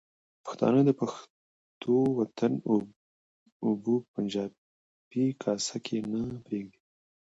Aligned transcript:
پښتانه 0.43 0.79
د 0.85 0.89
پښتون 0.99 2.05
وطن 2.19 2.53
اوبه 3.63 3.95
په 4.03 4.09
پنجابي 4.13 5.25
کاسه 5.43 5.77
کې 5.85 5.97
نه 6.11 6.21
پرېږدي. 6.45 6.79